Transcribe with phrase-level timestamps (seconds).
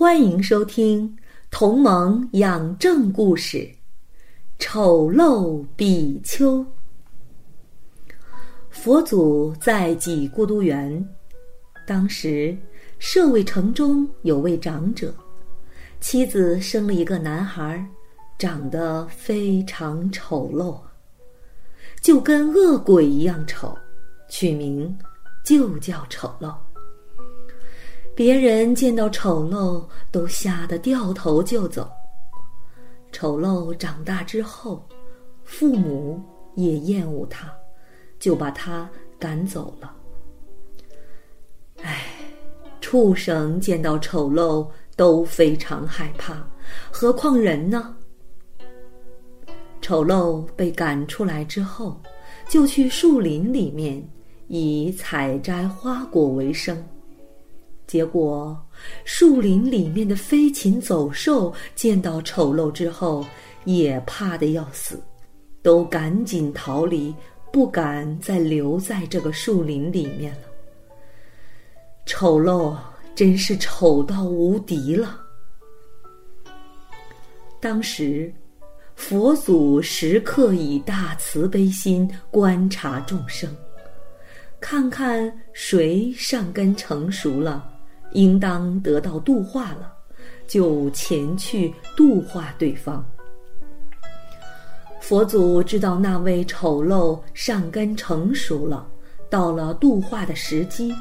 [0.00, 1.06] 欢迎收听
[1.50, 3.58] 《同盟养正故事》，
[4.58, 6.64] 丑陋比丘。
[8.70, 11.06] 佛祖在几孤独园，
[11.86, 12.56] 当时
[12.98, 15.14] 舍卫城中有位长者，
[16.00, 17.86] 妻子生了一个男孩，
[18.38, 20.80] 长得非常丑陋，
[22.00, 23.76] 就跟恶鬼一样丑，
[24.30, 24.98] 取名
[25.44, 26.54] 就叫丑陋。
[28.20, 29.82] 别人见到丑陋
[30.12, 31.90] 都吓得掉头就走。
[33.12, 34.86] 丑陋长大之后，
[35.42, 36.22] 父母
[36.54, 37.50] 也厌恶他，
[38.18, 38.86] 就把他
[39.18, 39.96] 赶走了。
[41.82, 42.08] 唉，
[42.82, 46.46] 畜生见到丑陋都非常害怕，
[46.92, 47.96] 何况人呢？
[49.80, 51.98] 丑陋被赶出来之后，
[52.50, 54.06] 就去树林里面
[54.48, 56.76] 以采摘花果为生。
[57.90, 58.56] 结果，
[59.04, 63.26] 树林里面的飞禽走兽见到丑陋之后，
[63.64, 65.02] 也怕得要死，
[65.60, 67.12] 都赶紧逃离，
[67.52, 70.42] 不敢再留在这个树林里面了。
[72.06, 72.76] 丑陋
[73.12, 75.20] 真是丑到无敌了。
[77.58, 78.32] 当时，
[78.94, 83.52] 佛祖时刻以大慈悲心观察众生，
[84.60, 87.66] 看看谁善根成熟了。
[88.12, 89.92] 应当得到度化了，
[90.46, 93.04] 就前去度化对方。
[95.00, 98.86] 佛祖知道那位丑陋善根成熟了，
[99.28, 100.94] 到了度化的时机，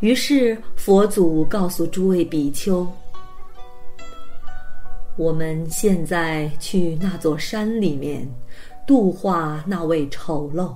[0.00, 2.86] 于是佛祖告诉诸位比丘
[5.16, 8.28] ：“我们现在去那座山里面，
[8.86, 10.74] 度化那位丑陋。”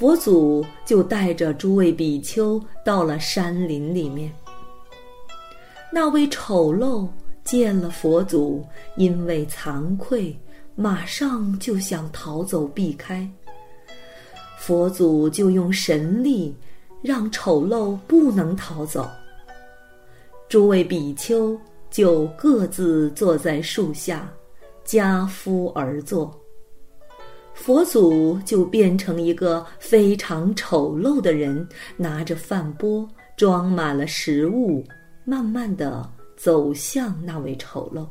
[0.00, 4.32] 佛祖就带着诸位比丘到了山林里面。
[5.92, 7.06] 那位丑陋
[7.44, 8.64] 见了佛祖，
[8.96, 10.34] 因为惭愧，
[10.74, 13.30] 马上就想逃走避开。
[14.58, 16.56] 佛祖就用神力
[17.02, 19.06] 让丑陋不能逃走。
[20.48, 21.54] 诸位比丘
[21.90, 24.32] 就各自坐在树下，
[24.82, 26.39] 夹夫而坐。
[27.60, 33.06] 佛祖就变成一个非常丑陋的人，拿着饭钵
[33.36, 34.82] 装满了食物，
[35.26, 38.08] 慢慢的走向那位丑陋。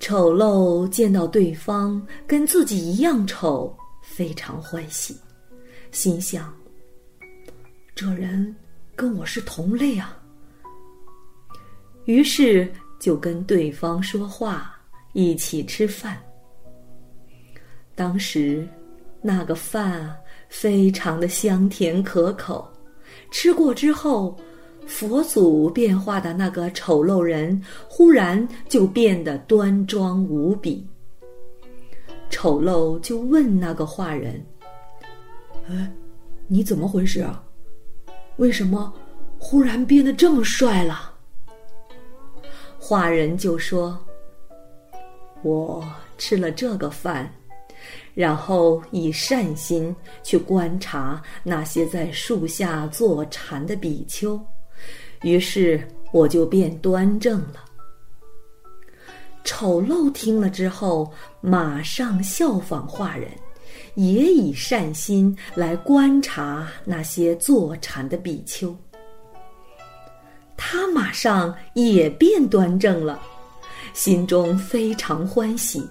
[0.00, 5.16] 丑陋见到对方跟自己一样丑，非常欢喜，
[5.92, 6.52] 心想：
[7.94, 8.54] 这人
[8.96, 10.20] 跟我是同类啊。
[12.06, 12.68] 于是
[12.98, 14.76] 就跟对方说话，
[15.12, 16.20] 一起吃饭。
[17.96, 18.68] 当时，
[19.22, 20.14] 那个饭
[20.50, 22.70] 非常的香甜可口，
[23.30, 24.36] 吃过之后，
[24.86, 30.86] 佛祖变化的那个丑陋人忽然就变得端庄无比。
[32.28, 34.44] 丑陋就问那个画人
[35.70, 35.90] ：“哎，
[36.46, 37.42] 你怎么回事啊？
[38.36, 38.92] 为什么
[39.38, 41.14] 忽然变得这么帅了？”
[42.78, 43.98] 画人就说
[45.42, 45.82] ：“我
[46.18, 47.32] 吃了这个饭。”
[48.16, 54.40] 然后以善心去观察那些在树下坐禅的比丘，
[55.20, 57.62] 于是我就变端正了。
[59.44, 61.12] 丑陋听了之后，
[61.42, 63.30] 马上效仿画人，
[63.96, 68.74] 也以善心来观察那些坐禅的比丘。
[70.56, 73.20] 他马上也变端正了，
[73.92, 75.86] 心中非常欢喜。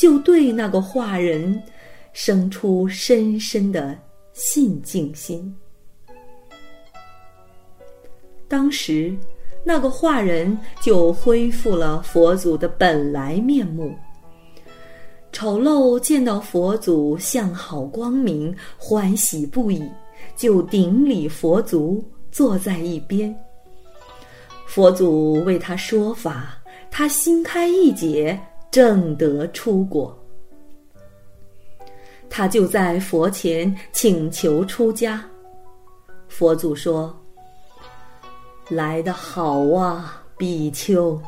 [0.00, 1.62] 就对那个画人
[2.14, 3.94] 生出深深的
[4.32, 5.54] 信敬心。
[8.48, 9.14] 当时，
[9.62, 13.94] 那个画人就恢复了佛祖的本来面目。
[15.32, 19.86] 丑陋见到佛祖相好光明，欢喜不已，
[20.34, 23.36] 就顶礼佛足，坐在一边。
[24.66, 26.58] 佛祖为他说法，
[26.90, 28.40] 他心开意解。
[28.70, 30.16] 正得出果，
[32.28, 35.24] 他就在佛前请求出家。
[36.28, 37.12] 佛祖说
[38.70, 41.20] ：“来得好啊，比丘！”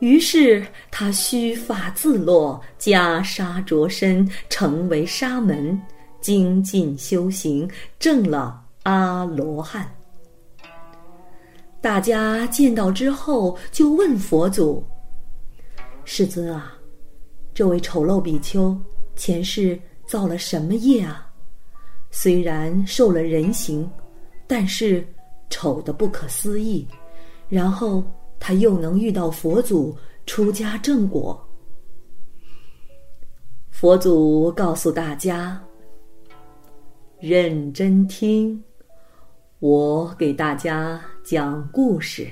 [0.00, 5.78] 于是他须发自落，袈裟着身，成为沙门，
[6.20, 7.68] 精进修行，
[7.98, 9.86] 证了阿罗汉。
[11.80, 14.82] 大家见到之后，就问佛祖
[16.10, 16.72] ：“世尊啊，
[17.52, 18.74] 这位丑陋比丘
[19.14, 21.30] 前世造了什么业啊？
[22.10, 23.88] 虽然受了人形，
[24.46, 25.06] 但是
[25.50, 26.88] 丑的不可思议。
[27.46, 28.02] 然后
[28.40, 29.94] 他又能遇到佛祖，
[30.24, 31.38] 出家正果。”
[33.70, 35.62] 佛祖告诉大家
[37.20, 38.64] ：“认真听，
[39.58, 42.26] 我给大家。”讲故事。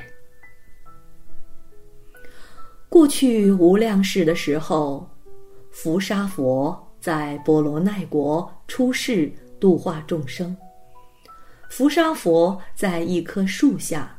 [2.96, 5.06] 过去无量世的时候，
[5.70, 10.56] 伏沙佛在波罗奈国出世度化众生。
[11.68, 14.18] 伏沙佛在一棵树下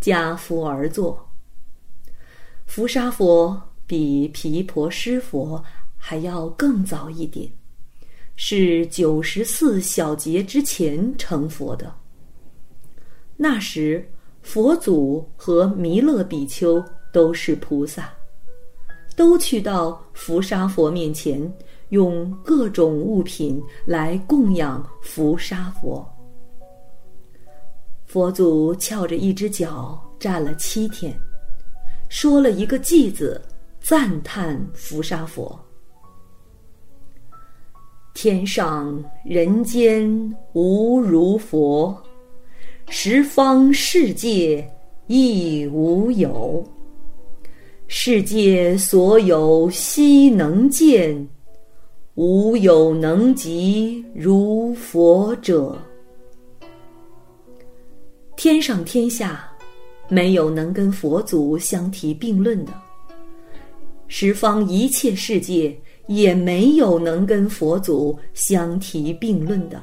[0.00, 1.22] 跏趺而坐。
[2.64, 5.62] 伏沙佛比毗婆尸佛
[5.94, 7.52] 还要更早一点，
[8.36, 11.94] 是九十四小劫之前成佛的。
[13.36, 14.10] 那时。
[14.46, 18.12] 佛祖和弥勒比丘都是菩萨，
[19.14, 21.40] 都去到伏沙佛面前，
[21.90, 26.04] 用各种物品来供养伏沙佛。
[28.04, 31.16] 佛祖翘着一只脚站了七天，
[32.08, 33.40] 说了一个“偈”字，
[33.80, 35.56] 赞叹伏沙佛：
[38.12, 41.96] 天上人间无如佛。
[42.88, 44.68] 十方世界
[45.06, 46.62] 亦无有，
[47.86, 51.28] 世界所有悉能见，
[52.14, 55.78] 无有能及如佛者。
[58.36, 59.48] 天上天下，
[60.08, 62.72] 没有能跟佛祖相提并论的；
[64.08, 65.74] 十方一切世界，
[66.06, 69.80] 也没有能跟佛祖相提并论的。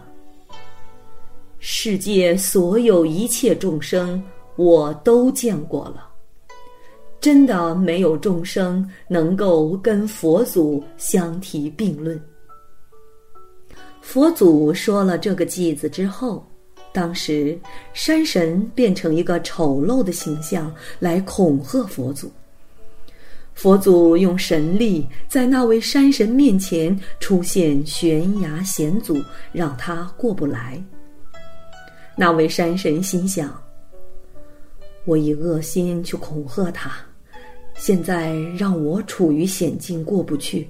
[1.60, 4.22] 世界所有一切众生，
[4.58, 6.11] 我都见过了。
[7.22, 12.20] 真的没有众生能够跟佛祖相提并论。
[14.02, 16.44] 佛祖说了这个偈子之后，
[16.92, 17.58] 当时
[17.94, 22.30] 山神变成一个丑陋的形象来恐吓佛祖。
[23.54, 29.22] 佛祖用神力在那位山神面前出现悬崖险阻，
[29.52, 30.84] 让他过不来。
[32.16, 33.56] 那位山神心想
[35.06, 36.92] ：“我以恶心去恐吓他，
[37.84, 40.70] 现在让我处于险境过不去，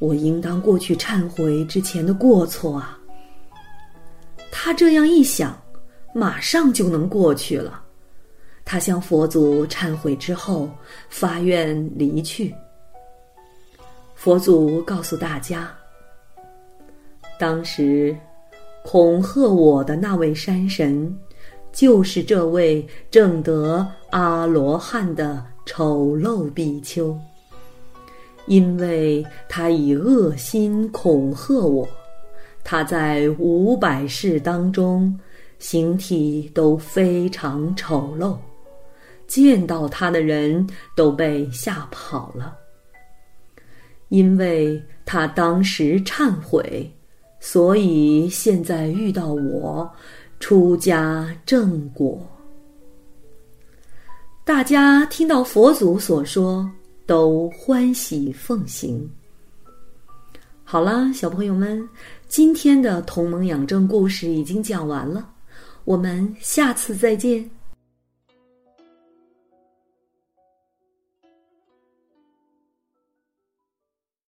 [0.00, 2.98] 我应当过去忏悔之前的过错啊。”
[4.50, 5.56] 他这样一想，
[6.12, 7.80] 马上就能过去了。
[8.64, 10.68] 他向佛祖忏悔之后，
[11.08, 12.52] 发愿离去。
[14.16, 15.72] 佛祖告诉大家，
[17.38, 18.16] 当时。
[18.88, 21.12] 恐吓我的那位山神，
[21.72, 27.14] 就是这位正得阿罗汉的丑陋比丘。
[28.46, 31.86] 因为他以恶心恐吓我，
[32.64, 35.18] 他在五百世当中，
[35.58, 38.38] 形体都非常丑陋，
[39.26, 42.56] 见到他的人都被吓跑了。
[44.08, 46.90] 因为他当时忏悔。
[47.38, 49.88] 所以现在遇到我，
[50.40, 52.18] 出家正果。
[54.46, 56.70] 大家听到佛祖所说，
[57.04, 59.10] 都欢喜奉行。
[60.62, 61.82] 好了，小朋友们，
[62.28, 65.28] 今天的同盟养正故事已经讲完了，
[65.84, 67.50] 我们下次再见。